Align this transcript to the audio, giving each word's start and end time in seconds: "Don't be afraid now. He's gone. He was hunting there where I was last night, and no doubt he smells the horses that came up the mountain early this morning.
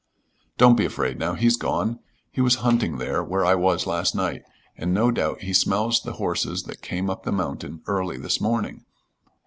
"Don't 0.57 0.77
be 0.77 0.83
afraid 0.85 1.19
now. 1.19 1.35
He's 1.35 1.55
gone. 1.57 1.99
He 2.31 2.41
was 2.41 2.55
hunting 2.65 2.97
there 2.97 3.23
where 3.23 3.45
I 3.45 3.53
was 3.53 3.85
last 3.85 4.15
night, 4.15 4.41
and 4.75 4.95
no 4.95 5.11
doubt 5.11 5.41
he 5.41 5.53
smells 5.53 6.01
the 6.01 6.13
horses 6.13 6.63
that 6.63 6.81
came 6.81 7.07
up 7.07 7.21
the 7.21 7.31
mountain 7.31 7.83
early 7.85 8.17
this 8.17 8.41
morning. 8.41 8.83